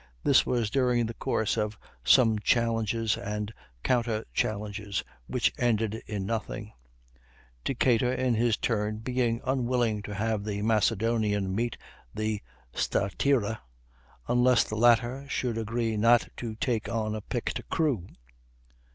[0.23, 3.53] This was during the course of some challenges and
[3.83, 6.73] counter challenges which ended in nothing,
[7.63, 11.77] Decatur in his turn being unwilling to have the Macedonian meet
[12.15, 12.41] the
[12.73, 13.59] Statira,
[14.27, 18.07] unless the latter should agree not to take on a picked crew.